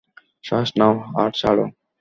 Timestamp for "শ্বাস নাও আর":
0.43-1.29